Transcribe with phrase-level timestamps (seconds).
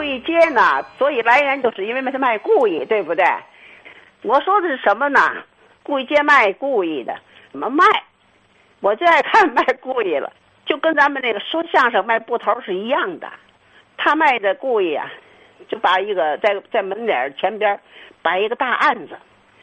[0.00, 3.22] 故意接呢，所以来源就是因为他卖故意，对不对？
[4.22, 5.20] 我说的是什么呢？
[5.82, 7.14] 故意接卖故意的，
[7.52, 7.84] 怎么卖？
[8.80, 10.32] 我最爱看卖故意了，
[10.64, 13.30] 就跟咱们那个说相声卖布头是一样的。
[13.98, 15.06] 他卖的故意啊，
[15.68, 17.78] 就把一个在在门脸前边
[18.22, 19.18] 摆一个大案子，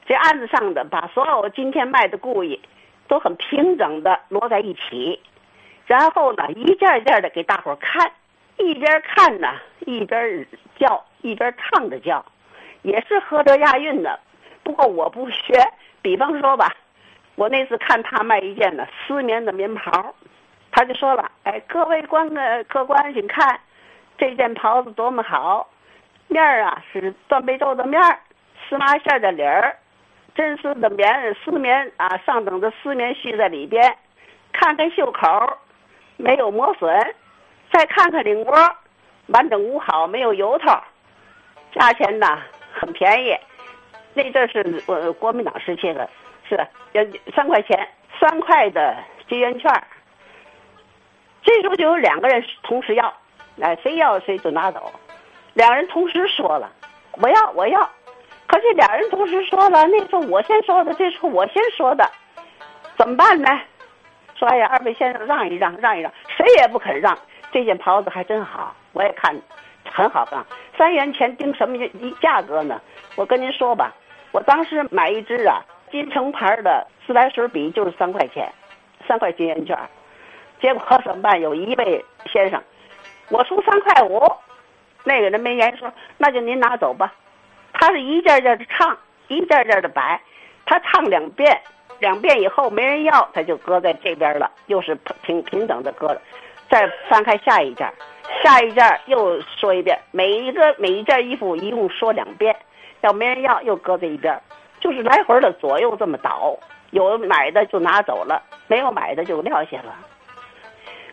[0.05, 2.61] 这案子上的把所有今天卖的故意
[3.07, 5.19] 都很平整的摞在一起，
[5.87, 8.11] 然后呢一件一件的给大伙看，
[8.57, 10.45] 一边看呢一边
[10.77, 12.23] 叫，一边唱着叫，
[12.81, 14.19] 也是合着押韵的。
[14.63, 15.61] 不过我不学，
[16.01, 16.75] 比方说吧，
[17.35, 20.13] 我那次看他卖一件呢丝棉的棉袍，
[20.71, 23.59] 他就说了：“哎，各位观呃客官，请看。”
[24.17, 25.69] 这件袍子多么好，
[26.27, 28.19] 面儿啊是断背皱的面儿，
[28.67, 29.77] 丝麻线的里儿，
[30.33, 33.95] 真丝的棉丝棉啊，上等的丝棉絮在里边。
[34.51, 35.57] 看看袖口，
[36.17, 37.15] 没有磨损，
[37.71, 38.75] 再看看领窝，
[39.27, 40.77] 完整无好，没有油头。
[41.73, 42.41] 价钱呢
[42.73, 43.37] 很便宜，
[44.13, 46.09] 那阵是我国民党时期的，
[46.47, 46.55] 是
[46.93, 47.03] 要
[47.35, 47.87] 三块钱，
[48.19, 48.95] 三块的
[49.29, 49.71] 结缘券。
[51.43, 53.13] 这时候就有两个人同时要。
[53.59, 54.91] 哎，谁要谁就拿走，
[55.55, 56.71] 两人同时说了，
[57.13, 57.89] 我要我要，
[58.45, 62.07] 可是俩人同时说了，那时候我先说的，这时候我先说的，
[62.95, 63.49] 怎么办呢？
[64.35, 67.17] 说哎呀，二位先生让一让，让一让，谁也不肯让。
[67.57, 69.35] 这件袍子还真好，我也看，
[69.91, 70.45] 很好看。
[70.77, 71.75] 三元钱定什么
[72.21, 72.79] 价格呢？
[73.15, 73.91] 我跟您说吧，
[74.31, 78.47] 我当时买一支啊，金城牌的自来水笔就是三块钱，
[79.07, 79.75] 三块金圆券，
[80.61, 81.41] 结果怎么办？
[81.41, 82.61] 有一位先生。
[83.29, 84.21] 我出三块五，
[85.03, 87.11] 那个人没言说，那就您拿走吧。
[87.73, 88.95] 他是一件件的唱，
[89.29, 90.21] 一件件的摆，
[90.63, 91.59] 他唱两遍，
[91.97, 96.21] 两遍以后没人要，他就搁在这边了，又是平平等的搁着。
[96.69, 97.91] 再翻开下一件，
[98.43, 102.55] 下一件又说一遍，每一个每一件衣服一共说两遍，
[103.01, 104.39] 要没人要又搁在一边，
[104.79, 106.57] 就是来回的左右这么倒，
[106.91, 109.95] 有买的就拿走了，没有买的就撂下了。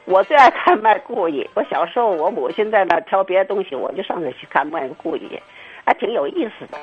[0.07, 1.49] 我最爱看卖故意。
[1.55, 5.41] 我小时候，我母亲在那挑别的东西，我就上那去看卖故意，
[5.87, 6.79] 还挺有意思的。